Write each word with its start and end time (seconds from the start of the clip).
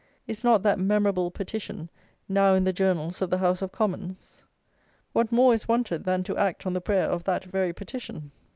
Is 0.25 0.43
not 0.43 0.63
that 0.63 0.79
memorable 0.79 1.29
petition 1.29 1.87
now 2.27 2.55
in 2.55 2.63
the 2.63 2.73
Journals 2.73 3.21
of 3.21 3.29
the 3.29 3.37
House 3.37 3.61
of 3.61 3.71
Commons? 3.71 4.41
What 5.13 5.31
more 5.31 5.53
is 5.53 5.67
wanted 5.67 6.05
than 6.05 6.23
to 6.23 6.37
act 6.39 6.65
on 6.65 6.73
the 6.73 6.81
prayer 6.81 7.05
of 7.07 7.23
that 7.25 7.43
very 7.45 7.71
petition? 7.71 8.31